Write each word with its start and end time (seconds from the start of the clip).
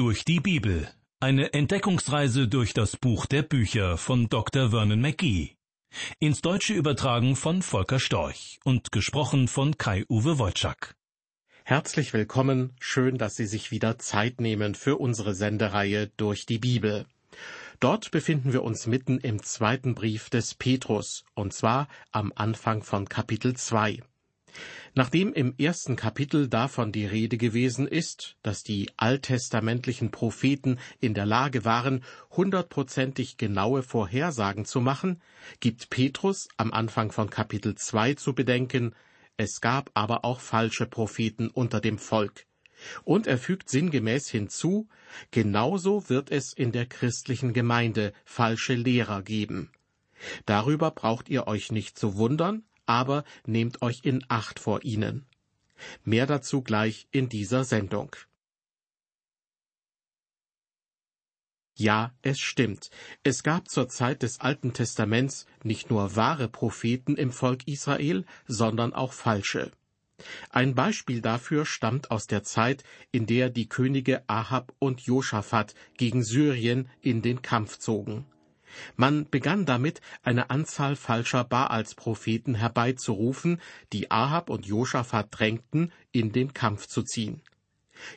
Durch 0.00 0.24
die 0.24 0.40
Bibel. 0.40 0.88
Eine 1.20 1.52
Entdeckungsreise 1.52 2.48
durch 2.48 2.72
das 2.72 2.96
Buch 2.96 3.26
der 3.26 3.42
Bücher 3.42 3.98
von 3.98 4.30
Dr. 4.30 4.70
Vernon 4.70 4.98
McGee. 4.98 5.56
Ins 6.18 6.40
Deutsche 6.40 6.72
übertragen 6.72 7.36
von 7.36 7.60
Volker 7.60 8.00
Storch 8.00 8.60
und 8.64 8.92
gesprochen 8.92 9.46
von 9.46 9.76
Kai-Uwe 9.76 10.38
Wojczak. 10.38 10.96
Herzlich 11.64 12.14
willkommen, 12.14 12.72
schön, 12.80 13.18
dass 13.18 13.36
Sie 13.36 13.44
sich 13.44 13.72
wieder 13.72 13.98
Zeit 13.98 14.40
nehmen 14.40 14.74
für 14.74 14.96
unsere 14.96 15.34
Sendereihe 15.34 16.06
durch 16.16 16.46
die 16.46 16.58
Bibel. 16.58 17.04
Dort 17.78 18.10
befinden 18.10 18.54
wir 18.54 18.62
uns 18.62 18.86
mitten 18.86 19.18
im 19.18 19.42
zweiten 19.42 19.94
Brief 19.94 20.30
des 20.30 20.54
Petrus, 20.54 21.26
und 21.34 21.52
zwar 21.52 21.88
am 22.10 22.32
Anfang 22.34 22.82
von 22.82 23.06
Kapitel 23.06 23.54
2. 23.54 24.00
Nachdem 24.94 25.32
im 25.32 25.54
ersten 25.58 25.96
Kapitel 25.96 26.48
davon 26.48 26.92
die 26.92 27.06
Rede 27.06 27.36
gewesen 27.36 27.86
ist, 27.86 28.36
dass 28.42 28.62
die 28.62 28.90
alttestamentlichen 28.96 30.10
Propheten 30.10 30.78
in 31.00 31.14
der 31.14 31.26
Lage 31.26 31.64
waren, 31.64 32.02
hundertprozentig 32.30 33.36
genaue 33.36 33.82
Vorhersagen 33.82 34.64
zu 34.64 34.80
machen, 34.80 35.22
gibt 35.60 35.90
Petrus 35.90 36.48
am 36.56 36.72
Anfang 36.72 37.12
von 37.12 37.30
Kapitel 37.30 37.74
2 37.74 38.14
zu 38.14 38.34
bedenken, 38.34 38.94
es 39.36 39.60
gab 39.60 39.90
aber 39.94 40.24
auch 40.24 40.40
falsche 40.40 40.86
Propheten 40.86 41.48
unter 41.48 41.80
dem 41.80 41.98
Volk. 41.98 42.46
Und 43.04 43.26
er 43.26 43.38
fügt 43.38 43.68
sinngemäß 43.68 44.28
hinzu, 44.28 44.88
genauso 45.30 46.08
wird 46.08 46.30
es 46.30 46.52
in 46.52 46.72
der 46.72 46.86
christlichen 46.86 47.52
Gemeinde 47.52 48.12
falsche 48.24 48.74
Lehrer 48.74 49.22
geben. 49.22 49.70
Darüber 50.46 50.90
braucht 50.90 51.28
ihr 51.28 51.46
euch 51.46 51.72
nicht 51.72 51.98
zu 51.98 52.16
wundern, 52.16 52.64
aber 52.90 53.22
nehmt 53.46 53.82
euch 53.82 54.00
in 54.02 54.24
Acht 54.28 54.58
vor 54.58 54.82
ihnen. 54.84 55.24
Mehr 56.04 56.26
dazu 56.26 56.60
gleich 56.60 57.06
in 57.12 57.28
dieser 57.28 57.62
Sendung. 57.62 58.16
Ja, 61.76 62.12
es 62.20 62.40
stimmt. 62.40 62.90
Es 63.22 63.42
gab 63.42 63.68
zur 63.68 63.88
Zeit 63.88 64.22
des 64.22 64.40
Alten 64.40 64.72
Testaments 64.74 65.46
nicht 65.62 65.88
nur 65.88 66.16
wahre 66.16 66.48
Propheten 66.48 67.16
im 67.16 67.30
Volk 67.30 67.66
Israel, 67.68 68.26
sondern 68.46 68.92
auch 68.92 69.12
falsche. 69.12 69.70
Ein 70.50 70.74
Beispiel 70.74 71.22
dafür 71.22 71.64
stammt 71.64 72.10
aus 72.10 72.26
der 72.26 72.42
Zeit, 72.42 72.82
in 73.12 73.24
der 73.24 73.50
die 73.50 73.68
Könige 73.68 74.28
Ahab 74.28 74.74
und 74.80 75.00
Josaphat 75.00 75.74
gegen 75.96 76.22
Syrien 76.24 76.90
in 77.00 77.22
den 77.22 77.40
Kampf 77.40 77.78
zogen. 77.78 78.26
Man 78.96 79.28
begann 79.30 79.66
damit, 79.66 80.00
eine 80.22 80.50
Anzahl 80.50 80.96
falscher 80.96 81.44
Baalspropheten 81.44 82.54
herbeizurufen, 82.54 83.60
die 83.92 84.10
Ahab 84.10 84.50
und 84.50 84.66
Josaphat 84.66 85.28
drängten, 85.30 85.92
in 86.12 86.32
den 86.32 86.54
Kampf 86.54 86.86
zu 86.86 87.02
ziehen. 87.02 87.42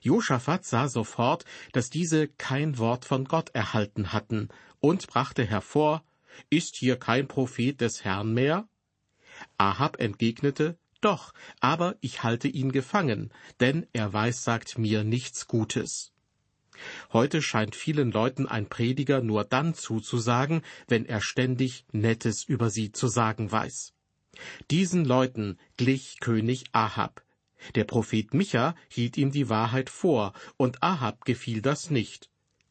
Josaphat 0.01 0.65
sah 0.65 0.87
sofort, 0.87 1.45
dass 1.71 1.89
diese 1.89 2.27
kein 2.27 2.77
Wort 2.77 3.05
von 3.05 3.25
Gott 3.25 3.49
erhalten 3.53 4.13
hatten 4.13 4.49
und 4.79 5.07
brachte 5.07 5.45
hervor, 5.45 6.03
ist 6.49 6.75
hier 6.75 6.97
kein 6.97 7.27
Prophet 7.27 7.79
des 7.79 8.03
Herrn 8.03 8.33
mehr? 8.33 8.67
Ahab 9.57 9.99
entgegnete, 9.99 10.77
doch, 11.01 11.33
aber 11.59 11.97
ich 11.99 12.23
halte 12.23 12.47
ihn 12.47 12.71
gefangen, 12.71 13.31
denn 13.59 13.87
er 13.91 14.13
weissagt 14.13 14.77
mir 14.77 15.03
nichts 15.03 15.47
Gutes. 15.47 16.12
Heute 17.11 17.41
scheint 17.41 17.75
vielen 17.75 18.11
Leuten 18.11 18.47
ein 18.47 18.67
Prediger 18.67 19.21
nur 19.21 19.43
dann 19.43 19.73
zuzusagen, 19.73 20.61
wenn 20.87 21.05
er 21.05 21.21
ständig 21.21 21.85
Nettes 21.91 22.43
über 22.43 22.69
sie 22.69 22.91
zu 22.91 23.07
sagen 23.07 23.51
weiß. 23.51 23.93
Diesen 24.71 25.05
Leuten 25.05 25.57
glich 25.77 26.17
König 26.19 26.65
Ahab. 26.71 27.23
Der 27.75 27.83
Prophet 27.83 28.33
Micha 28.33 28.75
hielt 28.89 29.17
ihm 29.17 29.31
die 29.31 29.49
Wahrheit 29.49 29.89
vor, 29.89 30.33
und 30.57 30.83
Ahab 30.83 31.23
gefiel 31.25 31.61
das 31.61 31.89
nicht. 31.89 32.29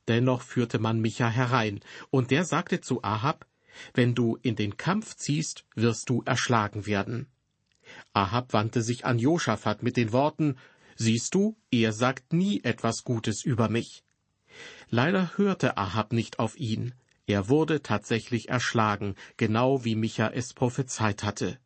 Dennoch 0.08 0.42
führte 0.42 0.78
man 0.78 1.00
Micha 1.00 1.28
herein, 1.28 1.80
und 2.10 2.30
der 2.30 2.44
sagte 2.44 2.80
zu 2.80 3.02
Ahab, 3.02 3.46
Wenn 3.94 4.14
du 4.14 4.36
in 4.42 4.56
den 4.56 4.76
Kampf 4.76 5.16
ziehst, 5.16 5.64
wirst 5.74 6.10
du 6.10 6.22
erschlagen 6.26 6.84
werden. 6.86 7.28
Ahab 8.12 8.52
wandte 8.52 8.82
sich 8.82 9.04
an 9.06 9.18
Josaphat 9.18 9.82
mit 9.82 9.96
den 9.96 10.12
Worten, 10.12 10.56
Siehst 10.96 11.34
du, 11.34 11.56
er 11.70 11.92
sagt 11.92 12.32
nie 12.32 12.62
etwas 12.64 13.02
Gutes 13.04 13.44
über 13.44 13.68
mich. 13.68 14.04
Leider 14.90 15.36
hörte 15.36 15.76
Ahab 15.76 16.12
nicht 16.12 16.38
auf 16.38 16.56
ihn. 16.56 16.94
Er 17.26 17.48
wurde 17.48 17.82
tatsächlich 17.82 18.48
erschlagen, 18.48 19.14
genau 19.36 19.84
wie 19.84 19.94
Micha 19.94 20.28
es 20.28 20.54
prophezeit 20.54 21.22
hatte. 21.22 21.58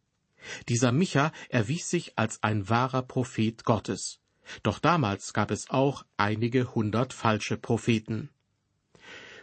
Dieser 0.69 0.92
Micha 0.92 1.32
erwies 1.48 1.88
sich 1.88 2.19
als 2.19 2.42
ein 2.42 2.69
wahrer 2.69 3.02
Prophet 3.02 3.64
Gottes. 3.64 4.20
Doch 4.62 4.78
damals 4.78 5.32
gab 5.32 5.50
es 5.50 5.70
auch 5.70 6.04
einige 6.16 6.75
hundert 6.75 7.12
falsche 7.12 7.56
Propheten. 7.56 8.30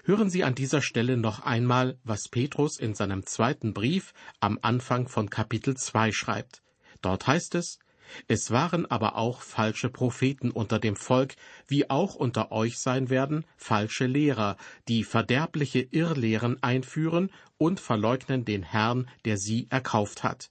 Hören 0.06 0.30
Sie 0.30 0.44
an 0.44 0.56
dieser 0.56 0.82
Stelle 0.82 1.18
noch 1.18 1.40
einmal, 1.42 1.98
was 2.04 2.28
Petrus 2.28 2.78
in 2.78 2.94
seinem 2.94 3.26
zweiten 3.26 3.74
Brief 3.74 4.14
am 4.40 4.60
Anfang 4.62 5.08
von 5.08 5.30
Kapitel 5.30 5.78
2 5.78 6.12
schreibt. 6.12 6.62
Dort 7.02 7.26
heißt 7.26 7.56
es, 7.56 7.80
es 8.28 8.52
waren 8.52 8.86
aber 8.86 9.16
auch 9.16 9.42
falsche 9.42 9.90
Propheten 9.90 10.52
unter 10.52 10.80
dem 10.80 10.96
Volk, 10.96 11.36
wie 11.68 11.90
auch 11.90 12.16
unter 12.16 12.52
euch 12.52 12.80
sein 12.80 13.10
werden 13.10 13.46
falsche 13.58 14.06
Lehrer, 14.06 14.58
die 14.88 15.04
verderbliche 15.04 15.80
Irrlehren 15.80 16.62
einführen 16.62 17.32
und 17.58 17.80
verleugnen 17.80 18.46
den 18.46 18.64
Herrn, 18.64 19.10
der 19.26 19.38
sie 19.38 19.68
erkauft 19.70 20.24
hat. 20.24 20.50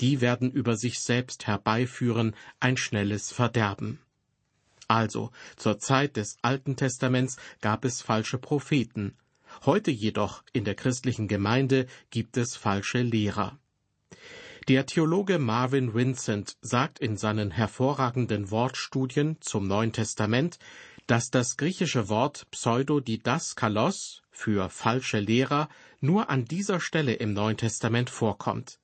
Die 0.00 0.20
werden 0.20 0.50
über 0.50 0.76
sich 0.76 1.00
selbst 1.00 1.46
herbeiführen 1.46 2.34
ein 2.60 2.76
schnelles 2.76 3.32
Verderben. 3.32 4.00
Also, 4.86 5.30
zur 5.56 5.78
Zeit 5.78 6.16
des 6.16 6.38
Alten 6.40 6.76
Testaments 6.76 7.36
gab 7.60 7.84
es 7.84 8.00
falsche 8.00 8.38
Propheten. 8.38 9.14
Heute 9.66 9.90
jedoch 9.90 10.42
in 10.52 10.64
der 10.64 10.74
christlichen 10.74 11.28
Gemeinde 11.28 11.86
gibt 12.10 12.38
es 12.38 12.56
falsche 12.56 13.02
Lehrer. 13.02 13.58
Der 14.68 14.84
Theologe 14.84 15.38
Marvin 15.38 15.94
Vincent 15.94 16.58
sagt 16.60 16.98
in 16.98 17.16
seinen 17.16 17.50
hervorragenden 17.50 18.50
Wortstudien 18.50 19.38
zum 19.40 19.66
Neuen 19.66 19.94
Testament, 19.94 20.58
dass 21.06 21.30
das 21.30 21.56
griechische 21.56 22.10
Wort 22.10 22.46
Pseudodidaskalos 22.50 24.20
für 24.30 24.68
falsche 24.68 25.20
Lehrer 25.20 25.70
nur 26.00 26.28
an 26.28 26.44
dieser 26.44 26.80
Stelle 26.80 27.14
im 27.14 27.32
Neuen 27.32 27.56
Testament 27.56 28.10
vorkommt. 28.10 28.78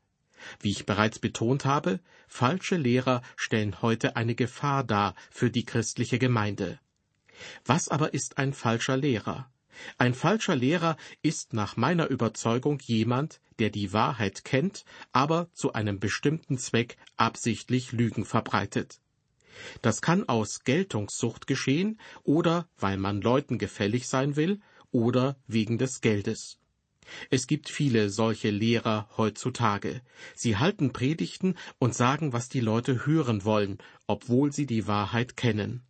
Wie 0.59 0.71
ich 0.71 0.87
bereits 0.87 1.19
betont 1.19 1.67
habe, 1.67 2.01
falsche 2.29 2.79
Lehrer 2.79 3.21
stellen 3.37 3.83
heute 3.83 4.17
eine 4.17 4.35
Gefahr 4.35 4.85
dar 4.85 5.15
für 5.31 5.51
die 5.51 5.67
christliche 5.67 6.19
Gemeinde. 6.19 6.81
Was 7.67 7.91
aber 7.91 8.15
ist 8.15 8.39
ein 8.39 8.55
falscher 8.55 8.97
Lehrer? 8.97 9.51
Ein 9.99 10.15
falscher 10.15 10.57
Lehrer 10.57 10.97
ist 11.23 11.53
nach 11.53 11.77
meiner 11.77 12.09
Überzeugung 12.09 12.79
jemand, 12.81 13.41
der 13.59 13.71
die 13.71 13.93
Wahrheit 13.93 14.45
kennt, 14.45 14.85
aber 15.13 15.49
zu 15.53 15.73
einem 15.73 15.99
bestimmten 16.01 16.59
Zweck 16.59 16.97
absichtlich 17.17 17.93
Lügen 17.93 18.25
verbreitet. 18.25 19.01
Das 19.83 20.03
kann 20.03 20.29
aus 20.29 20.65
Geltungssucht 20.65 21.47
geschehen 21.47 22.01
oder 22.23 22.69
weil 22.77 22.97
man 22.97 23.21
Leuten 23.21 23.59
gefällig 23.59 24.09
sein 24.09 24.37
will 24.37 24.61
oder 24.91 25.37
wegen 25.47 25.79
des 25.79 26.01
Geldes. 26.01 26.59
Es 27.31 27.47
gibt 27.47 27.69
viele 27.69 28.09
solche 28.11 28.51
Lehrer 28.51 29.09
heutzutage. 29.17 30.01
Sie 30.35 30.57
halten 30.57 30.93
Predigten 30.93 31.55
und 31.79 31.95
sagen, 31.95 32.33
was 32.33 32.49
die 32.49 32.61
Leute 32.61 33.07
hören 33.07 33.45
wollen, 33.45 33.79
obwohl 34.07 34.53
sie 34.53 34.67
die 34.67 34.87
Wahrheit 34.87 35.37
kennen. 35.37 35.83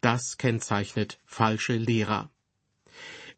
Das 0.00 0.38
kennzeichnet 0.38 1.20
falsche 1.24 1.76
Lehrer. 1.76 2.30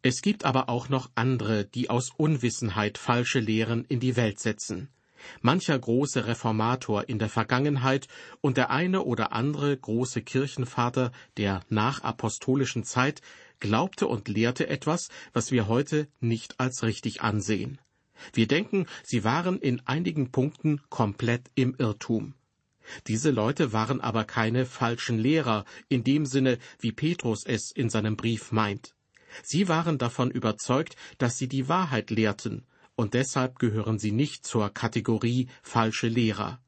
Es 0.09 0.22
gibt 0.22 0.44
aber 0.44 0.69
auch 0.69 0.89
noch 0.89 1.11
andere, 1.17 1.65
die 1.65 1.91
aus 1.91 2.12
Unwissenheit 2.17 2.97
falsche 2.97 3.41
Lehren 3.41 3.84
in 3.89 3.99
die 3.99 4.15
Welt 4.15 4.39
setzen. 4.39 4.89
Mancher 5.41 5.77
große 5.77 6.28
Reformator 6.28 7.09
in 7.09 7.19
der 7.19 7.28
Vergangenheit 7.28 8.06
und 8.41 8.56
der 8.56 8.71
eine 8.71 9.03
oder 9.03 9.33
andere 9.33 9.77
große 9.77 10.22
Kirchenvater 10.22 11.11
der 11.39 11.62
nachapostolischen 11.71 12.84
Zeit 12.84 13.21
glaubte 13.59 14.07
und 14.07 14.28
lehrte 14.28 14.69
etwas, 14.69 15.09
was 15.33 15.51
wir 15.51 15.66
heute 15.66 16.07
nicht 16.21 16.60
als 16.60 16.84
richtig 16.84 17.22
ansehen. 17.22 17.81
Wir 18.33 18.47
denken, 18.47 18.86
sie 19.03 19.25
waren 19.25 19.59
in 19.59 19.83
einigen 19.89 20.31
Punkten 20.31 20.83
komplett 20.89 21.51
im 21.57 21.75
Irrtum. 21.78 22.34
Diese 23.09 23.33
Leute 23.33 23.72
waren 23.72 24.01
aber 24.01 24.22
keine 24.22 24.66
falschen 24.66 25.19
Lehrer 25.19 25.65
in 25.89 26.04
dem 26.04 26.27
Sinne, 26.27 26.59
wie 26.78 26.92
Petrus 26.92 27.42
es 27.45 27.72
in 27.72 27.91
seinem 27.91 28.16
Brief 28.16 28.53
meint. 28.53 28.96
Sie 29.42 29.68
waren 29.68 29.98
davon 29.98 30.30
überzeugt, 30.30 30.97
dass 31.18 31.38
sie 31.38 31.48
die 31.48 31.68
Wahrheit 31.68 32.10
lehrten, 32.10 32.65
und 32.94 33.15
deshalb 33.15 33.59
gehören 33.59 33.98
sie 33.98 34.12
nicht 34.12 34.47
zur 34.47 34.71
Kategorie 34.71 35.48
falsche 35.62 36.09
Lehrer. 36.09 36.60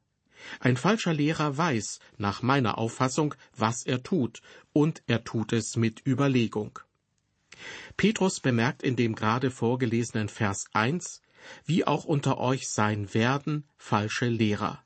Ein 0.60 0.76
falscher 0.76 1.12
Lehrer 1.12 1.56
weiß, 1.56 1.98
nach 2.16 2.42
meiner 2.42 2.78
Auffassung, 2.78 3.34
was 3.56 3.84
er 3.84 4.02
tut, 4.02 4.40
und 4.72 5.02
er 5.06 5.24
tut 5.24 5.52
es 5.52 5.76
mit 5.76 6.06
Überlegung. 6.06 6.78
Petrus 7.96 8.40
bemerkt 8.40 8.82
in 8.82 8.94
dem 8.94 9.14
gerade 9.14 9.50
vorgelesenen 9.50 10.28
Vers 10.28 10.66
1, 10.72 11.22
wie 11.64 11.86
auch 11.86 12.04
unter 12.04 12.38
euch 12.38 12.68
sein 12.68 13.12
werden 13.14 13.64
falsche 13.76 14.28
Lehrer. 14.28 14.84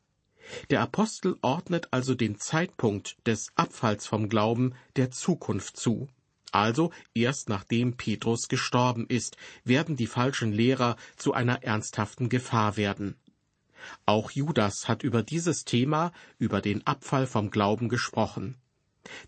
Der 0.70 0.80
Apostel 0.80 1.36
ordnet 1.42 1.88
also 1.92 2.14
den 2.14 2.38
Zeitpunkt 2.38 3.16
des 3.26 3.52
Abfalls 3.54 4.06
vom 4.06 4.28
Glauben 4.28 4.74
der 4.96 5.10
Zukunft 5.10 5.76
zu. 5.76 6.08
Also 6.52 6.92
erst 7.14 7.48
nachdem 7.48 7.96
Petrus 7.96 8.46
gestorben 8.46 9.06
ist, 9.08 9.36
werden 9.64 9.96
die 9.96 10.06
falschen 10.06 10.52
Lehrer 10.52 10.96
zu 11.16 11.32
einer 11.32 11.64
ernsthaften 11.64 12.28
Gefahr 12.28 12.76
werden. 12.76 13.16
Auch 14.06 14.30
Judas 14.30 14.86
hat 14.86 15.02
über 15.02 15.22
dieses 15.22 15.64
Thema, 15.64 16.12
über 16.38 16.60
den 16.60 16.86
Abfall 16.86 17.26
vom 17.26 17.50
Glauben 17.50 17.88
gesprochen. 17.88 18.56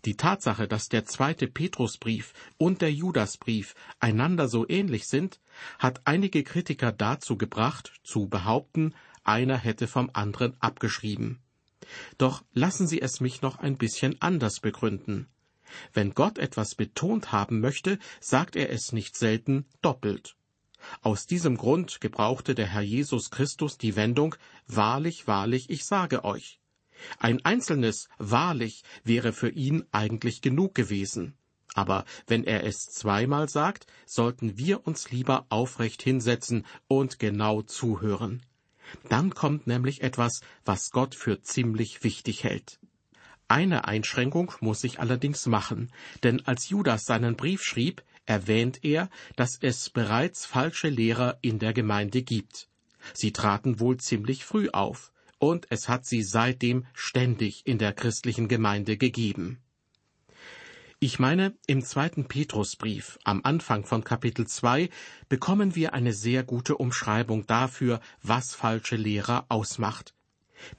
Die 0.05 0.15
Tatsache, 0.15 0.67
dass 0.67 0.87
der 0.87 1.05
zweite 1.05 1.47
Petrusbrief 1.47 2.33
und 2.57 2.81
der 2.81 2.93
Judasbrief 2.93 3.75
einander 3.99 4.47
so 4.47 4.65
ähnlich 4.69 5.07
sind, 5.07 5.41
hat 5.79 6.01
einige 6.05 6.43
Kritiker 6.43 6.93
dazu 6.93 7.37
gebracht, 7.37 7.91
zu 8.03 8.27
behaupten, 8.27 8.93
einer 9.23 9.57
hätte 9.57 9.87
vom 9.87 10.09
anderen 10.13 10.55
abgeschrieben. 10.61 11.41
Doch 12.17 12.43
lassen 12.53 12.87
Sie 12.87 13.01
es 13.01 13.19
mich 13.19 13.41
noch 13.41 13.57
ein 13.57 13.77
bisschen 13.77 14.21
anders 14.21 14.59
begründen. 14.59 15.27
Wenn 15.93 16.13
Gott 16.13 16.37
etwas 16.37 16.75
betont 16.75 17.31
haben 17.31 17.59
möchte, 17.59 17.99
sagt 18.19 18.55
er 18.55 18.69
es 18.69 18.91
nicht 18.91 19.15
selten 19.15 19.65
doppelt. 19.81 20.35
Aus 21.01 21.25
diesem 21.25 21.57
Grund 21.57 21.99
gebrauchte 22.01 22.55
der 22.55 22.67
Herr 22.67 22.81
Jesus 22.81 23.31
Christus 23.31 23.77
die 23.77 23.95
Wendung 23.95 24.35
Wahrlich, 24.67 25.27
wahrlich, 25.27 25.69
ich 25.69 25.85
sage 25.85 26.23
euch. 26.23 26.59
Ein 27.19 27.43
einzelnes 27.43 28.07
Wahrlich 28.17 28.83
wäre 29.03 29.33
für 29.33 29.49
ihn 29.49 29.85
eigentlich 29.91 30.41
genug 30.41 30.75
gewesen. 30.75 31.35
Aber 31.73 32.05
wenn 32.27 32.45
er 32.45 32.63
es 32.63 32.85
zweimal 32.85 33.49
sagt, 33.49 33.85
sollten 34.05 34.57
wir 34.57 34.87
uns 34.87 35.11
lieber 35.11 35.45
aufrecht 35.49 36.01
hinsetzen 36.01 36.65
und 36.87 37.19
genau 37.19 37.61
zuhören. 37.63 38.41
Dann 39.09 39.33
kommt 39.33 39.67
nämlich 39.67 40.01
etwas, 40.01 40.41
was 40.63 40.91
Gott 40.91 41.15
für 41.15 41.41
ziemlich 41.41 42.03
wichtig 42.03 42.43
hält. 42.43 42.79
Eine 43.47 43.87
Einschränkung 43.87 44.51
muss 44.59 44.83
ich 44.83 44.99
allerdings 44.99 45.45
machen, 45.45 45.91
denn 46.23 46.45
als 46.47 46.69
Judas 46.69 47.03
seinen 47.05 47.35
Brief 47.35 47.63
schrieb, 47.63 48.03
erwähnt 48.25 48.79
er, 48.83 49.09
dass 49.35 49.57
es 49.61 49.89
bereits 49.91 50.45
falsche 50.45 50.89
Lehrer 50.89 51.37
in 51.41 51.59
der 51.59 51.73
Gemeinde 51.73 52.23
gibt. 52.23 52.67
Sie 53.13 53.31
traten 53.31 53.79
wohl 53.79 53.97
ziemlich 53.97 54.45
früh 54.45 54.69
auf, 54.69 55.11
und 55.37 55.67
es 55.69 55.87
hat 55.87 56.05
sie 56.05 56.23
seitdem 56.23 56.87
ständig 56.93 57.67
in 57.67 57.77
der 57.77 57.93
christlichen 57.93 58.47
Gemeinde 58.47 58.97
gegeben. 58.97 59.61
Ich 60.99 61.19
meine, 61.19 61.55
im 61.67 61.83
zweiten 61.83 62.27
Petrusbrief, 62.27 63.19
am 63.25 63.41
Anfang 63.43 63.85
von 63.85 64.03
Kapitel 64.03 64.47
2, 64.47 64.89
bekommen 65.29 65.75
wir 65.75 65.93
eine 65.93 66.13
sehr 66.13 66.43
gute 66.43 66.77
Umschreibung 66.77 67.45
dafür, 67.45 67.99
was 68.23 68.55
falsche 68.55 68.95
Lehrer 68.95 69.45
ausmacht. 69.49 70.15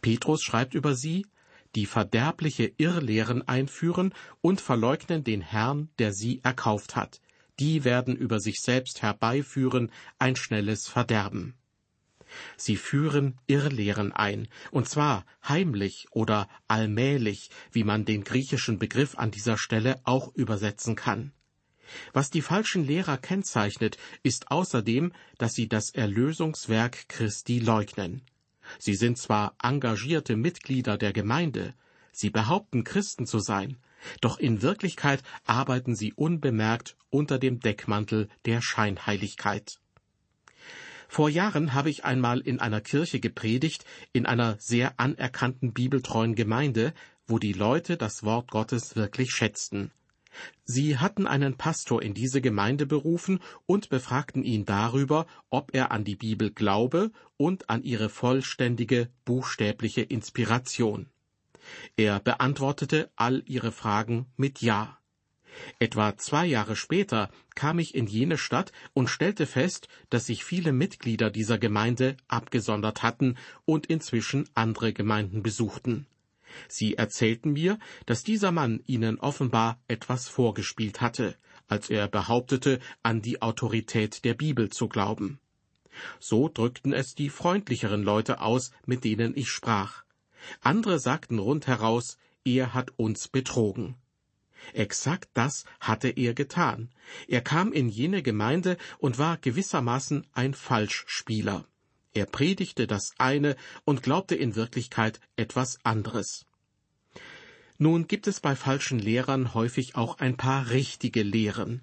Petrus 0.01 0.43
schreibt 0.43 0.75
über 0.75 0.97
sie, 0.97 1.27
die 1.77 1.87
verderbliche 1.87 2.73
Irrlehren 2.79 3.47
einführen 3.47 4.13
und 4.41 4.61
verleugnen 4.61 5.23
den 5.23 5.43
Herrn, 5.43 5.91
der 5.99 6.13
sie 6.13 6.41
erkauft 6.43 6.97
hat. 6.97 7.21
Die 7.61 7.85
werden 7.85 8.17
über 8.17 8.41
sich 8.41 8.61
selbst 8.61 9.03
herbeiführen 9.03 9.93
ein 10.19 10.37
schnelles 10.37 10.89
Verderben. 10.89 11.55
Sie 12.57 12.77
führen 12.77 13.39
Irrlehren 13.47 14.13
ein, 14.13 14.49
und 14.71 14.89
zwar 14.89 15.25
heimlich 15.47 16.07
oder 16.11 16.49
allmählich, 16.67 17.51
wie 17.73 17.85
man 17.85 18.05
den 18.05 18.25
griechischen 18.25 18.79
Begriff 18.79 19.17
an 19.17 19.31
dieser 19.31 19.59
Stelle 19.59 20.01
auch 20.05 20.35
übersetzen 20.35 20.97
kann. 20.97 21.33
Was 22.13 22.31
die 22.31 22.43
falschen 22.43 22.85
Lehrer 22.85 23.17
kennzeichnet, 23.17 23.97
ist 24.23 24.51
außerdem, 24.51 25.13
dass 25.39 25.53
sie 25.53 25.69
das 25.69 25.91
Erlösungswerk 25.91 27.09
Christi 27.09 27.61
leugnen. 27.61 28.23
Sie 28.79 28.95
sind 28.95 29.19
zwar 29.19 29.55
engagierte 29.63 30.37
Mitglieder 30.37 30.97
der 30.99 31.13
Gemeinde, 31.13 31.75
sie 32.13 32.31
behaupten 32.31 32.85
Christen 32.85 33.27
zu 33.27 33.39
sein, 33.39 33.77
doch 34.21 34.39
in 34.39 34.63
Wirklichkeit 34.63 35.23
arbeiten 35.45 35.95
sie 35.95 36.13
unbemerkt 36.13 36.97
unter 37.11 37.39
dem 37.39 37.61
Deckmantel 37.61 38.29
der 38.45 38.61
Scheinheiligkeit. 38.61 39.81
Vor 41.09 41.29
Jahren 41.29 41.73
habe 41.73 41.91
ich 41.91 42.05
einmal 42.05 42.41
in 42.41 42.61
einer 42.61 42.81
Kirche 42.81 43.21
gepredigt, 43.21 43.85
in 44.13 44.27
einer 44.27 44.57
sehr 44.59 44.99
anerkannten 44.99 45.73
bibeltreuen 45.73 46.35
Gemeinde, 46.35 46.93
wo 47.27 47.39
die 47.39 47.53
Leute 47.53 47.97
das 47.97 48.23
Wort 48.23 48.51
Gottes 48.51 48.97
wirklich 48.97 49.31
schätzten. 49.31 49.93
Sie 50.65 50.99
hatten 50.99 51.27
einen 51.27 51.57
Pastor 51.57 52.03
in 52.03 52.15
diese 52.15 52.41
Gemeinde 52.41 52.87
berufen 52.87 53.41
und 53.67 53.89
befragten 53.89 54.43
ihn 54.43 54.65
darüber, 54.65 55.27
ob 55.51 55.75
er 55.75 55.93
an 55.93 56.05
die 56.05 56.17
Bibel 56.17 56.51
glaube 56.51 57.11
und 57.37 57.71
an 57.71 57.83
ihre 57.83 58.09
vollständige 58.09 59.09
buchstäbliche 59.25 60.03
Inspiration. 60.03 61.07
Er 61.97 62.21
beantwortete 62.21 63.11
all 63.17 63.43
ihre 63.47 63.73
Fragen 63.73 64.27
mit 64.37 64.61
Ja. 64.61 64.99
Etwa 65.79 66.17
zwei 66.17 66.47
Jahre 66.47 66.77
später 66.77 67.31
kam 67.55 67.79
ich 67.79 67.95
in 67.95 68.07
jene 68.07 68.37
Stadt 68.39 68.73
und 68.93 69.09
stellte 69.09 69.47
fest, 69.47 69.89
dass 70.11 70.27
sich 70.27 70.45
viele 70.45 70.73
Mitglieder 70.73 71.31
dieser 71.31 71.59
Gemeinde 71.59 72.17
abgesondert 72.29 73.03
hatten 73.03 73.37
und 73.65 73.87
inzwischen 73.87 74.49
andere 74.55 74.93
Gemeinden 74.93 75.43
besuchten. 75.43 76.07
Sie 76.69 76.95
erzählten 76.95 77.53
mir, 77.53 77.79
dass 78.07 78.25
dieser 78.25 78.53
Mann 78.53 78.83
ihnen 78.87 79.19
offenbar 79.19 79.81
etwas 79.89 80.29
vorgespielt 80.29 81.01
hatte, 81.01 81.37
als 81.69 81.91
er 81.91 82.09
behauptete, 82.09 82.81
an 83.03 83.23
die 83.23 83.43
Autorität 83.43 84.25
der 84.25 84.35
Bibel 84.35 84.71
zu 84.71 84.89
glauben. 84.89 85.41
So 86.21 86.49
drückten 86.49 86.93
es 86.93 87.15
die 87.15 87.31
freundlicheren 87.31 88.03
Leute 88.03 88.41
aus, 88.41 88.71
mit 88.85 89.05
denen 89.05 89.37
ich 89.37 89.49
sprach. 89.49 90.05
Andere 90.61 90.99
sagten 90.99 91.39
rundheraus, 91.39 92.19
er 92.45 92.75
hat 92.75 92.93
uns 92.97 93.29
betrogen. 93.29 93.97
Exakt 94.73 95.31
das 95.35 95.65
hatte 95.81 96.09
er 96.09 96.35
getan. 96.35 96.91
Er 97.29 97.41
kam 97.41 97.73
in 97.73 97.89
jene 97.89 98.23
Gemeinde 98.23 98.77
und 98.99 99.19
war 99.19 99.37
gewissermaßen 99.37 100.27
ein 100.33 100.55
Falschspieler. 100.55 101.67
Er 102.15 102.27
predigte 102.27 102.87
das 102.87 103.13
eine 103.19 103.57
und 103.85 104.03
glaubte 104.03 104.35
in 104.35 104.57
Wirklichkeit 104.57 105.21
etwas 105.37 105.79
anderes. 105.85 106.46
Nun 107.79 108.07
gibt 108.09 108.27
es 108.27 108.41
bei 108.41 108.57
falschen 108.57 108.99
Lehrern 108.99 109.55
häufig 109.55 109.97
auch 109.97 110.19
ein 110.19 110.37
paar 110.37 110.71
richtige 110.71 111.23
Lehren. 111.23 111.83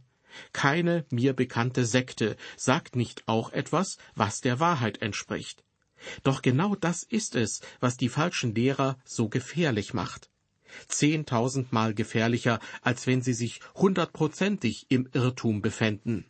Keine 0.51 1.05
mir 1.11 1.33
bekannte 1.33 1.85
Sekte 1.85 2.35
sagt 2.57 2.95
nicht 2.95 3.23
auch 3.27 3.51
etwas, 3.51 3.97
was 4.15 4.41
der 4.41 4.59
Wahrheit 4.59 5.01
entspricht. 5.01 5.63
Doch 6.23 6.41
genau 6.41 6.75
das 6.75 7.03
ist 7.03 7.35
es, 7.35 7.61
was 7.79 7.97
die 7.97 8.09
falschen 8.09 8.55
Lehrer 8.55 8.97
so 9.05 9.29
gefährlich 9.29 9.93
macht 9.93 10.29
zehntausendmal 10.87 11.93
gefährlicher, 11.93 12.59
als 12.81 13.07
wenn 13.07 13.21
sie 13.21 13.33
sich 13.33 13.59
hundertprozentig 13.75 14.87
im 14.89 15.07
Irrtum 15.13 15.61
befänden. 15.61 16.25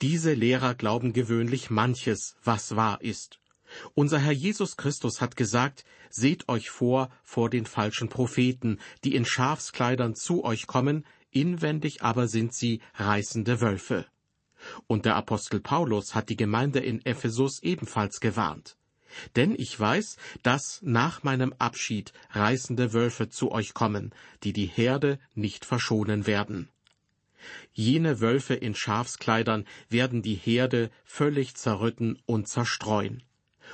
Diese 0.00 0.34
Lehrer 0.34 0.74
glauben 0.74 1.12
gewöhnlich 1.12 1.70
manches, 1.70 2.36
was 2.42 2.76
wahr 2.76 3.00
ist. 3.02 3.38
Unser 3.94 4.18
Herr 4.18 4.32
Jesus 4.32 4.76
Christus 4.76 5.20
hat 5.20 5.36
gesagt, 5.36 5.84
seht 6.10 6.48
euch 6.48 6.70
vor 6.70 7.10
vor 7.22 7.50
den 7.50 7.66
falschen 7.66 8.08
Propheten, 8.08 8.78
die 9.04 9.14
in 9.14 9.24
Schafskleidern 9.24 10.14
zu 10.14 10.44
euch 10.44 10.66
kommen, 10.66 11.04
inwendig 11.30 12.02
aber 12.02 12.28
sind 12.28 12.54
sie 12.54 12.80
reißende 12.94 13.60
Wölfe. 13.60 14.06
Und 14.86 15.04
der 15.06 15.16
Apostel 15.16 15.60
Paulus 15.60 16.14
hat 16.14 16.28
die 16.28 16.36
Gemeinde 16.36 16.80
in 16.80 17.04
Ephesus 17.04 17.62
ebenfalls 17.62 18.20
gewarnt. 18.20 18.76
Denn 19.36 19.54
ich 19.56 19.78
weiß, 19.78 20.16
dass 20.42 20.80
nach 20.82 21.22
meinem 21.22 21.52
Abschied 21.58 22.12
reißende 22.30 22.92
Wölfe 22.92 23.28
zu 23.28 23.52
euch 23.52 23.74
kommen, 23.74 24.10
die 24.42 24.52
die 24.52 24.66
Herde 24.66 25.18
nicht 25.34 25.64
verschonen 25.64 26.26
werden. 26.26 26.68
Jene 27.72 28.20
Wölfe 28.20 28.54
in 28.54 28.74
Schafskleidern 28.74 29.66
werden 29.88 30.22
die 30.22 30.36
Herde 30.36 30.90
völlig 31.04 31.56
zerrütten 31.56 32.18
und 32.24 32.48
zerstreuen. 32.48 33.22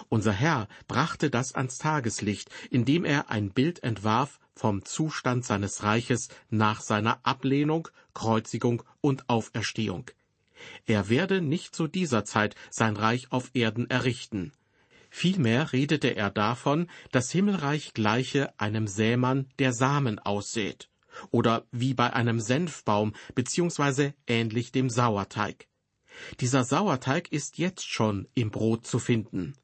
Unser 0.09 0.33
Herr 0.33 0.69
brachte 0.87 1.31
das 1.31 1.55
ans 1.55 1.79
Tageslicht, 1.79 2.51
indem 2.71 3.05
er 3.05 3.31
ein 3.31 3.51
Bild 3.51 3.83
entwarf 3.83 4.41
vom 4.55 4.85
Zustand 4.85 5.45
seines 5.45 5.83
Reiches 5.83 6.29
nach 6.51 6.81
seiner 6.81 7.25
Ablehnung, 7.25 7.89
Kreuzigung 8.15 8.83
und 9.01 9.29
Auferstehung. 9.29 10.11
Er 10.87 11.09
werde 11.09 11.41
nicht 11.41 11.75
zu 11.75 11.87
dieser 11.87 12.25
Zeit 12.25 12.55
sein 12.71 12.97
Reich 12.97 13.31
auf 13.31 13.51
Erden 13.55 13.89
errichten. 13.89 14.53
Vielmehr 15.11 15.73
redete 15.73 16.09
er 16.09 16.31
davon, 16.31 16.89
das 17.13 17.31
Himmelreich 17.31 17.95
gleiche 17.95 18.53
einem 18.59 18.87
Sämann, 18.87 19.47
der 19.59 19.73
Samen 19.73 20.19
aussät, 20.19 20.91
oder 21.31 21.65
wie 21.71 21.95
bei 21.95 22.13
einem 22.13 22.41
Senfbaum, 22.41 23.15
beziehungsweise 23.35 24.15
ähnlich 24.27 24.73
dem 24.73 24.91
Sauerteig. 24.91 25.67
Dieser 26.41 26.65
Sauerteig 26.65 27.33
ist 27.33 27.59
jetzt 27.59 27.89
schon 27.89 28.29
im 28.35 28.51
Brot 28.51 28.87
zu 28.87 28.99
finden. 28.99 29.55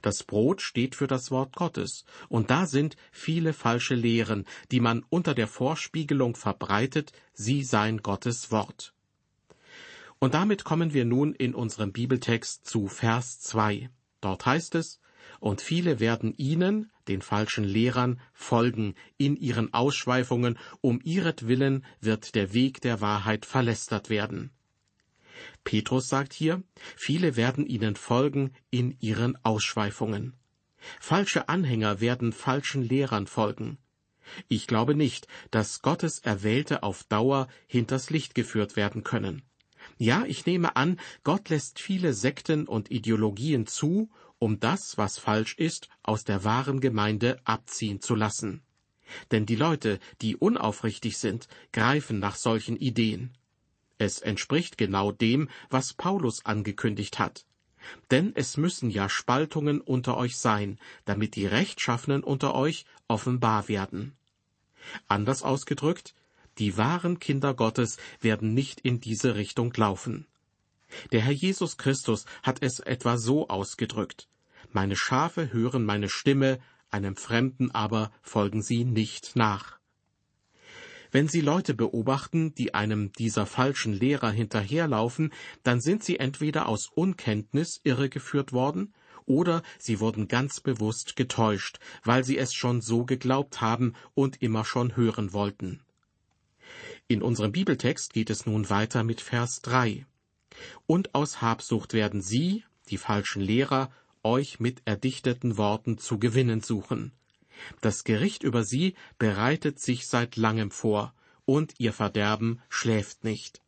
Das 0.00 0.22
Brot 0.22 0.62
steht 0.62 0.94
für 0.94 1.06
das 1.06 1.30
Wort 1.30 1.56
Gottes, 1.56 2.04
und 2.28 2.50
da 2.50 2.66
sind 2.66 2.96
viele 3.10 3.52
falsche 3.52 3.94
Lehren, 3.94 4.44
die 4.70 4.80
man 4.80 5.04
unter 5.08 5.34
der 5.34 5.48
Vorspiegelung 5.48 6.36
verbreitet, 6.36 7.12
sie 7.32 7.62
seien 7.62 7.98
Gottes 7.98 8.50
Wort. 8.50 8.94
Und 10.18 10.34
damit 10.34 10.64
kommen 10.64 10.94
wir 10.94 11.04
nun 11.04 11.34
in 11.34 11.54
unserem 11.54 11.92
Bibeltext 11.92 12.64
zu 12.64 12.86
Vers 12.86 13.40
2. 13.40 13.90
Dort 14.20 14.46
heißt 14.46 14.76
es, 14.76 15.00
und 15.40 15.60
viele 15.60 15.98
werden 15.98 16.34
ihnen, 16.36 16.92
den 17.08 17.22
falschen 17.22 17.64
Lehrern, 17.64 18.20
folgen 18.32 18.94
in 19.16 19.36
ihren 19.36 19.74
Ausschweifungen, 19.74 20.58
um 20.80 21.00
ihretwillen 21.02 21.84
wird 22.00 22.36
der 22.36 22.54
Weg 22.54 22.80
der 22.80 23.00
Wahrheit 23.00 23.46
verlästert 23.46 24.10
werden. 24.10 24.52
Petrus 25.64 26.08
sagt 26.08 26.32
hier, 26.32 26.62
viele 26.96 27.36
werden 27.36 27.66
ihnen 27.66 27.96
folgen 27.96 28.52
in 28.70 28.96
ihren 29.00 29.36
Ausschweifungen. 29.44 30.34
Falsche 31.00 31.48
Anhänger 31.48 32.00
werden 32.00 32.32
falschen 32.32 32.82
Lehrern 32.82 33.26
folgen. 33.26 33.78
Ich 34.48 34.66
glaube 34.66 34.94
nicht, 34.94 35.26
dass 35.50 35.82
Gottes 35.82 36.18
Erwählte 36.20 36.82
auf 36.82 37.04
Dauer 37.04 37.48
hinters 37.66 38.10
Licht 38.10 38.34
geführt 38.34 38.76
werden 38.76 39.04
können. 39.04 39.42
Ja, 39.98 40.24
ich 40.26 40.46
nehme 40.46 40.76
an, 40.76 40.98
Gott 41.24 41.48
lässt 41.48 41.80
viele 41.80 42.14
Sekten 42.14 42.66
und 42.66 42.90
Ideologien 42.90 43.66
zu, 43.66 44.10
um 44.38 44.60
das, 44.60 44.96
was 44.96 45.18
falsch 45.18 45.54
ist, 45.58 45.88
aus 46.02 46.24
der 46.24 46.44
wahren 46.44 46.80
Gemeinde 46.80 47.40
abziehen 47.44 48.00
zu 48.00 48.14
lassen. 48.14 48.62
Denn 49.30 49.46
die 49.46 49.56
Leute, 49.56 49.98
die 50.20 50.36
unaufrichtig 50.36 51.18
sind, 51.18 51.48
greifen 51.72 52.18
nach 52.18 52.36
solchen 52.36 52.76
Ideen. 52.76 53.36
Es 54.02 54.18
entspricht 54.18 54.78
genau 54.78 55.12
dem, 55.12 55.48
was 55.70 55.92
Paulus 55.92 56.44
angekündigt 56.44 57.20
hat. 57.20 57.46
Denn 58.10 58.32
es 58.34 58.56
müssen 58.56 58.90
ja 58.90 59.08
Spaltungen 59.08 59.80
unter 59.80 60.16
euch 60.16 60.38
sein, 60.38 60.80
damit 61.04 61.36
die 61.36 61.46
Rechtschaffenen 61.46 62.24
unter 62.24 62.56
euch 62.56 62.84
offenbar 63.06 63.68
werden. 63.68 64.16
Anders 65.06 65.44
ausgedrückt, 65.44 66.16
die 66.58 66.76
wahren 66.76 67.20
Kinder 67.20 67.54
Gottes 67.54 67.96
werden 68.20 68.54
nicht 68.54 68.80
in 68.80 69.00
diese 69.00 69.36
Richtung 69.36 69.72
laufen. 69.76 70.26
Der 71.12 71.20
Herr 71.20 71.30
Jesus 71.30 71.76
Christus 71.76 72.24
hat 72.42 72.60
es 72.60 72.80
etwa 72.80 73.16
so 73.16 73.48
ausgedrückt 73.48 74.26
Meine 74.72 74.96
Schafe 74.96 75.52
hören 75.52 75.84
meine 75.84 76.08
Stimme, 76.08 76.58
einem 76.90 77.14
Fremden 77.14 77.70
aber 77.70 78.10
folgen 78.20 78.62
sie 78.62 78.84
nicht 78.84 79.36
nach. 79.36 79.78
Wenn 81.12 81.28
Sie 81.28 81.42
Leute 81.42 81.74
beobachten, 81.74 82.54
die 82.54 82.72
einem 82.72 83.12
dieser 83.12 83.44
falschen 83.44 83.92
Lehrer 83.92 84.30
hinterherlaufen, 84.30 85.30
dann 85.62 85.78
sind 85.78 86.02
sie 86.02 86.18
entweder 86.18 86.66
aus 86.66 86.88
Unkenntnis 86.88 87.82
irregeführt 87.84 88.52
worden, 88.52 88.94
oder 89.26 89.62
sie 89.78 90.00
wurden 90.00 90.26
ganz 90.26 90.60
bewusst 90.60 91.14
getäuscht, 91.14 91.78
weil 92.02 92.24
sie 92.24 92.38
es 92.38 92.54
schon 92.54 92.80
so 92.80 93.04
geglaubt 93.04 93.60
haben 93.60 93.92
und 94.14 94.40
immer 94.40 94.64
schon 94.64 94.96
hören 94.96 95.34
wollten. 95.34 95.82
In 97.08 97.22
unserem 97.22 97.52
Bibeltext 97.52 98.14
geht 98.14 98.30
es 98.30 98.46
nun 98.46 98.70
weiter 98.70 99.04
mit 99.04 99.20
Vers 99.20 99.60
3. 99.60 100.06
Und 100.86 101.14
aus 101.14 101.42
Habsucht 101.42 101.92
werden 101.92 102.22
sie, 102.22 102.64
die 102.88 102.96
falschen 102.96 103.42
Lehrer, 103.42 103.90
euch 104.22 104.60
mit 104.60 104.80
erdichteten 104.86 105.58
Worten 105.58 105.98
zu 105.98 106.18
gewinnen 106.18 106.62
suchen. 106.62 107.12
Das 107.80 108.04
Gericht 108.04 108.42
über 108.42 108.64
sie 108.64 108.94
bereitet 109.18 109.80
sich 109.80 110.06
seit 110.06 110.36
langem 110.36 110.70
vor, 110.70 111.14
und 111.44 111.74
ihr 111.78 111.92
Verderben 111.92 112.60
schläft 112.68 113.24
nicht. 113.24 113.62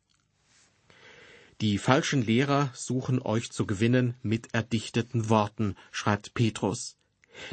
Die 1.61 1.77
falschen 1.77 2.21
Lehrer 2.21 2.69
suchen 2.73 3.21
euch 3.21 3.51
zu 3.51 3.65
gewinnen 3.65 4.15
mit 4.21 4.53
erdichteten 4.53 5.29
Worten, 5.29 5.75
schreibt 5.91 6.33
Petrus. 6.33 6.97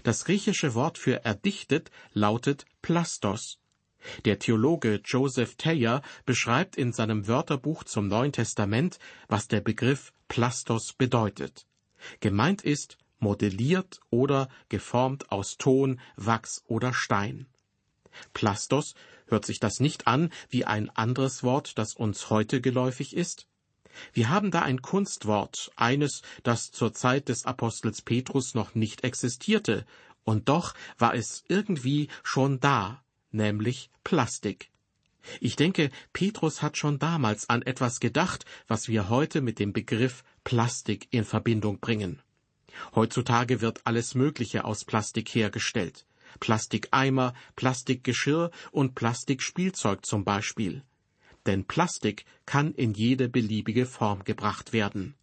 Das 0.03 0.25
griechische 0.25 0.75
Wort 0.75 0.99
für 0.99 1.25
erdichtet 1.25 1.91
lautet 2.13 2.67
Plastos. 2.83 3.59
Der 4.25 4.41
Theologe 4.41 5.01
Joseph 5.05 5.55
Taylor 5.57 6.03
beschreibt 6.27 6.77
in 6.77 6.93
seinem 6.93 7.29
Wörterbuch 7.29 7.85
zum 7.85 8.09
Neuen 8.09 8.33
Testament, 8.33 8.99
was 9.29 9.47
der 9.47 9.61
Begriff 9.61 10.13
Plastos 10.27 10.93
bedeutet. 10.93 11.67
Gemeint 12.19 12.63
ist 12.63 12.99
modelliert 13.23 14.01
oder 14.11 14.49
geformt 14.69 15.31
aus 15.33 15.57
Ton, 15.57 16.01
Wachs 16.17 16.63
oder 16.67 16.93
Stein. 16.93 17.47
Plastos, 18.35 18.95
hört 19.27 19.47
sich 19.47 19.61
das 19.61 19.81
nicht 19.81 20.07
an 20.07 20.31
wie 20.51 20.65
ein 20.65 20.91
anderes 20.91 21.43
Wort, 21.43 21.79
das 21.79 21.95
uns 21.95 22.29
heute 22.31 22.61
geläufig 22.61 23.17
ist? 23.17 23.47
Wir 24.13 24.31
haben 24.31 24.51
da 24.51 24.63
ein 24.63 24.81
Kunstwort, 24.83 25.71
eines, 25.77 26.23
das 26.43 26.71
zur 26.71 26.95
Zeit 26.95 27.29
des 27.29 27.45
Apostels 27.45 28.03
Petrus 28.03 28.55
noch 28.55 28.75
nicht 28.75 29.05
existierte, 29.05 29.87
und 30.25 30.49
doch 30.49 30.75
war 30.99 31.15
es 31.15 31.45
irgendwie 31.49 32.09
schon 32.23 32.61
da, 32.61 33.03
nämlich 33.31 33.91
Plastik. 34.05 34.71
Ich 35.41 35.57
denke, 35.57 35.91
Petrus 36.13 36.63
hat 36.63 36.77
schon 36.77 36.99
damals 36.99 37.49
an 37.49 37.63
etwas 37.63 38.01
gedacht, 38.01 38.45
was 38.67 38.89
wir 38.89 39.09
heute 39.09 39.41
mit 39.41 39.59
dem 39.59 39.73
Begriff 39.73 40.25
Plastik 40.45 41.09
in 41.11 41.25
Verbindung 41.25 41.79
bringen. 41.79 42.21
Heutzutage 42.95 43.61
wird 43.61 43.81
alles 43.85 44.15
Mögliche 44.15 44.65
aus 44.65 44.85
Plastik 44.85 45.35
hergestellt. 45.35 46.07
Plastikeimer, 46.41 47.35
Plastikgeschirr 47.57 48.51
und 48.71 48.95
Plastikspielzeug 48.95 50.05
zum 50.05 50.25
Beispiel. 50.25 50.83
Denn 51.47 51.65
Plastik 51.65 52.25
kann 52.47 52.73
in 52.75 52.95
jede 52.95 53.29
beliebige 53.29 53.87
Form 53.87 54.25
gebracht 54.25 54.73
werden. 54.73 55.15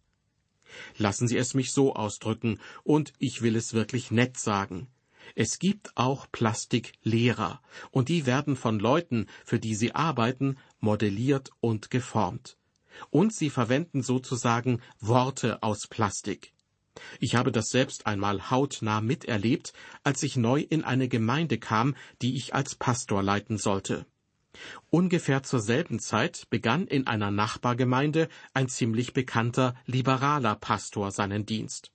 Lassen 0.98 1.26
Sie 1.26 1.36
es 1.36 1.54
mich 1.54 1.72
so 1.72 1.94
ausdrücken, 1.94 2.60
und 2.84 3.12
ich 3.18 3.42
will 3.42 3.56
es 3.56 3.74
wirklich 3.74 4.10
nett 4.10 4.38
sagen. 4.38 4.86
Es 5.34 5.58
gibt 5.58 5.96
auch 5.96 6.26
Plastiklehrer, 6.30 7.60
und 7.90 8.08
die 8.08 8.26
werden 8.26 8.56
von 8.56 8.78
Leuten, 8.78 9.26
für 9.44 9.58
die 9.58 9.74
sie 9.74 9.94
arbeiten, 9.94 10.56
modelliert 10.80 11.50
und 11.60 11.90
geformt. 11.90 12.56
Und 13.10 13.34
sie 13.34 13.50
verwenden 13.50 14.02
sozusagen 14.02 14.80
Worte 15.00 15.62
aus 15.62 15.86
Plastik. 15.88 16.52
Ich 17.20 17.34
habe 17.34 17.52
das 17.52 17.70
selbst 17.70 18.06
einmal 18.06 18.50
hautnah 18.50 19.00
miterlebt, 19.00 19.72
als 20.02 20.22
ich 20.22 20.36
neu 20.36 20.60
in 20.60 20.84
eine 20.84 21.08
Gemeinde 21.08 21.58
kam, 21.58 21.94
die 22.22 22.36
ich 22.36 22.54
als 22.54 22.74
Pastor 22.74 23.22
leiten 23.22 23.58
sollte. 23.58 24.06
Ungefähr 24.90 25.42
zur 25.42 25.60
selben 25.60 26.00
Zeit 26.00 26.48
begann 26.50 26.86
in 26.86 27.06
einer 27.06 27.30
Nachbargemeinde 27.30 28.28
ein 28.52 28.68
ziemlich 28.68 29.12
bekannter 29.12 29.74
liberaler 29.86 30.56
Pastor 30.56 31.12
seinen 31.12 31.46
Dienst. 31.46 31.92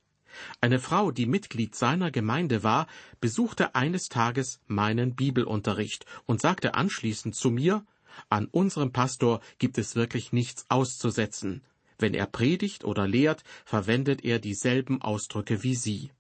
Eine 0.62 0.80
Frau, 0.80 1.12
die 1.12 1.25
Mitglied 1.25 1.75
seiner 1.75 2.12
Gemeinde 2.12 2.64
war, 2.64 2.88
besuchte 3.22 3.75
eines 3.75 4.10
Tages 4.10 4.62
meinen 4.68 5.16
Bibelunterricht 5.16 6.06
und 6.25 6.42
sagte 6.42 6.74
anschließend 6.74 7.36
zu 7.36 7.52
mir, 7.52 7.86
an 8.30 8.48
unserem 8.48 8.92
Pastor 8.92 9.42
gibt 9.60 9.78
es 9.78 9.96
wirklich 9.96 10.32
nichts 10.32 10.66
auszusetzen. 10.70 11.64
Wenn 11.98 12.14
er 12.14 12.25
predigt 12.25 12.84
oder 12.84 13.08
lehrt, 13.08 13.44
verwendet 13.64 14.24
er 14.24 14.40
dieselben 14.40 15.02
Ausdrücke 15.02 15.64
wie 15.64 15.75
Sie. 15.75 16.12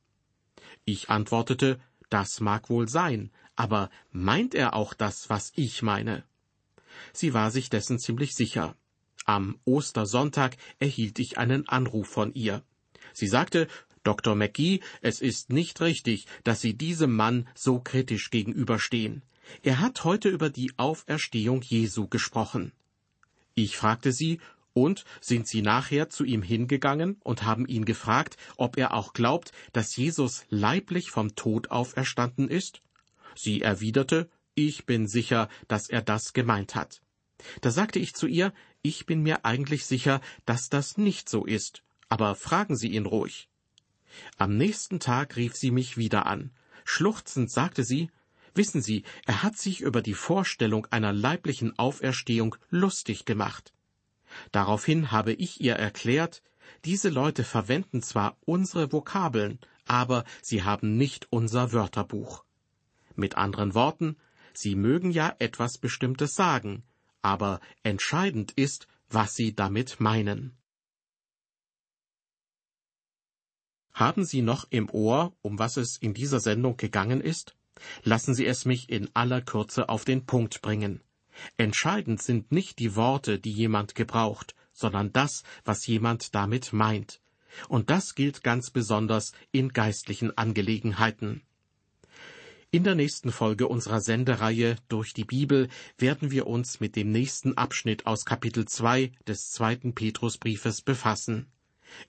Ich 0.85 1.09
antwortete, 1.09 1.79
das 2.09 2.39
mag 2.39 2.69
wohl 2.69 2.87
sein, 2.87 3.31
aber 3.55 3.89
meint 4.11 4.55
er 4.55 4.73
auch 4.73 4.93
das, 4.93 5.29
was 5.29 5.51
ich 5.55 5.81
meine? 5.81 6.23
Sie 7.13 7.33
war 7.33 7.51
sich 7.51 7.69
dessen 7.69 7.99
ziemlich 7.99 8.35
sicher. 8.35 8.75
Am 9.25 9.59
Ostersonntag 9.65 10.55
erhielt 10.79 11.19
ich 11.19 11.37
einen 11.37 11.67
Anruf 11.67 12.07
von 12.07 12.33
ihr. 12.33 12.63
Sie 13.13 13.27
sagte, 13.27 13.67
Dr. 14.03 14.35
McGee, 14.35 14.81
es 15.01 15.19
ist 15.19 15.51
nicht 15.51 15.81
richtig, 15.81 16.27
dass 16.43 16.61
Sie 16.61 16.75
diesem 16.75 17.15
Mann 17.15 17.47
so 17.55 17.79
kritisch 17.79 18.29
gegenüberstehen. 18.29 19.23
Er 19.63 19.79
hat 19.79 20.03
heute 20.03 20.29
über 20.29 20.49
die 20.49 20.71
Auferstehung 20.77 21.61
Jesu 21.61 22.07
gesprochen. 22.07 22.71
Ich 23.55 23.77
fragte 23.77 24.11
sie, 24.11 24.39
und 24.75 25.05
sind 25.21 25.47
sie 25.47 25.61
nachher 25.61 26.09
zu 26.09 26.25
ihm 26.25 26.43
hingegangen 26.43 27.17
und 27.23 27.43
haben 27.43 27.65
ihn 27.65 27.85
gefragt, 27.85 28.35
ob 28.57 28.77
er 28.77 28.93
auch 28.93 29.13
glaubt, 29.13 29.53
dass 29.71 29.95
Jesus 29.95 30.43
leiblich 30.49 31.09
vom 31.09 31.33
Tod 31.35 31.71
auferstanden 31.71 32.49
ist? 32.49 32.81
Sie 33.35 33.61
erwiderte, 33.61 34.29
ich 34.53 34.85
bin 34.85 35.07
sicher, 35.07 35.49
dass 35.67 35.89
er 35.89 36.01
das 36.01 36.33
gemeint 36.33 36.75
hat. 36.75 37.01
Da 37.61 37.71
sagte 37.71 37.99
ich 37.99 38.13
zu 38.13 38.27
ihr, 38.27 38.53
ich 38.81 39.05
bin 39.05 39.21
mir 39.21 39.45
eigentlich 39.45 39.85
sicher, 39.85 40.21
dass 40.45 40.69
das 40.69 40.97
nicht 40.97 41.29
so 41.29 41.45
ist, 41.45 41.83
aber 42.09 42.35
fragen 42.35 42.75
Sie 42.75 42.89
ihn 42.89 43.05
ruhig. 43.05 43.49
Am 44.37 44.57
nächsten 44.57 44.99
Tag 44.99 45.35
rief 45.35 45.55
sie 45.55 45.71
mich 45.71 45.97
wieder 45.97 46.25
an. 46.25 46.51
Schluchzend 46.83 47.51
sagte 47.51 47.83
sie, 47.83 48.09
Wissen 48.53 48.81
Sie, 48.81 49.03
er 49.25 49.43
hat 49.43 49.57
sich 49.57 49.81
über 49.81 50.01
die 50.01 50.13
Vorstellung 50.13 50.87
einer 50.89 51.11
leiblichen 51.11 51.77
Auferstehung 51.77 52.55
lustig 52.69 53.25
gemacht. 53.25 53.73
Daraufhin 54.51 55.11
habe 55.11 55.33
ich 55.33 55.61
ihr 55.61 55.75
erklärt, 55.75 56.41
diese 56.83 57.09
Leute 57.09 57.43
verwenden 57.43 58.01
zwar 58.01 58.37
unsere 58.45 58.91
Vokabeln, 58.91 59.59
aber 59.85 60.23
sie 60.41 60.63
haben 60.63 60.97
nicht 60.97 61.27
unser 61.31 61.71
Wörterbuch. 61.73 62.43
Mit 63.15 63.37
anderen 63.37 63.73
Worten, 63.73 64.17
sie 64.53 64.75
mögen 64.75 65.11
ja 65.11 65.35
etwas 65.39 65.77
Bestimmtes 65.77 66.33
sagen, 66.33 66.83
aber 67.21 67.59
entscheidend 67.83 68.51
ist, 68.51 68.87
was 69.09 69.33
sie 69.33 69.55
damit 69.55 69.99
meinen. 69.99 70.57
Haben 73.93 74.25
Sie 74.25 74.41
noch 74.41 74.67
im 74.71 74.89
Ohr, 74.89 75.33
um 75.41 75.57
was 75.57 75.77
es 75.77 75.95
in 75.97 76.13
dieser 76.13 76.41
Sendung 76.41 76.75
gegangen 76.75 77.21
ist? 77.21 77.55
Lassen 78.03 78.33
Sie 78.33 78.45
es 78.45 78.65
mich 78.65 78.89
in 78.89 79.09
aller 79.13 79.41
Kürze 79.41 79.87
auf 79.87 80.03
den 80.03 80.25
Punkt 80.25 80.61
bringen. 80.61 81.01
Entscheidend 81.57 82.21
sind 82.21 82.51
nicht 82.51 82.79
die 82.79 82.95
Worte, 82.95 83.39
die 83.39 83.51
jemand 83.51 83.95
gebraucht, 83.95 84.55
sondern 84.73 85.11
das, 85.13 85.43
was 85.63 85.87
jemand 85.87 86.35
damit 86.35 86.73
meint. 86.73 87.21
Und 87.69 87.89
das 87.89 88.15
gilt 88.15 88.43
ganz 88.43 88.69
besonders 88.69 89.31
in 89.51 89.69
geistlichen 89.69 90.37
Angelegenheiten. 90.37 91.41
In 92.71 92.83
der 92.83 92.95
nächsten 92.95 93.31
Folge 93.31 93.69
unserer 93.69 94.01
Sendereihe 94.01 94.75
durch 94.89 95.13
die 95.13 95.23
Bibel 95.23 95.69
werden 95.97 96.31
wir 96.31 96.45
uns 96.45 96.81
mit 96.81 96.97
dem 96.97 97.09
nächsten 97.09 97.57
Abschnitt 97.57 98.05
aus 98.05 98.25
Kapitel 98.25 98.67
2 98.67 99.13
des 99.27 99.51
zweiten 99.51 99.95
Petrusbriefes 99.95 100.81
befassen. 100.81 101.47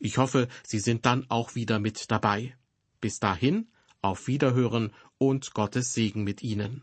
Ich 0.00 0.18
hoffe, 0.18 0.48
Sie 0.64 0.80
sind 0.80 1.06
dann 1.06 1.26
auch 1.28 1.54
wieder 1.54 1.78
mit 1.78 2.10
dabei. 2.10 2.56
Bis 3.00 3.20
dahin, 3.20 3.68
auf 4.02 4.26
Wiederhören 4.26 4.92
und 5.18 5.54
Gottes 5.54 5.92
Segen 5.92 6.24
mit 6.24 6.42
Ihnen. 6.42 6.82